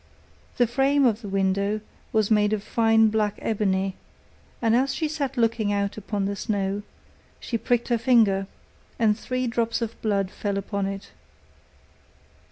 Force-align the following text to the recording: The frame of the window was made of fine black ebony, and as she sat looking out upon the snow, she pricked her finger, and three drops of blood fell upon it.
The 0.57 0.65
frame 0.65 1.05
of 1.05 1.21
the 1.21 1.29
window 1.29 1.79
was 2.11 2.31
made 2.31 2.53
of 2.53 2.63
fine 2.63 3.09
black 3.09 3.37
ebony, 3.39 3.97
and 4.59 4.75
as 4.75 4.95
she 4.95 5.07
sat 5.07 5.37
looking 5.37 5.71
out 5.71 5.95
upon 5.95 6.25
the 6.25 6.35
snow, 6.35 6.81
she 7.39 7.55
pricked 7.55 7.89
her 7.89 7.99
finger, 7.99 8.47
and 8.97 9.15
three 9.15 9.45
drops 9.45 9.79
of 9.79 10.01
blood 10.01 10.31
fell 10.31 10.57
upon 10.57 10.87
it. 10.87 11.11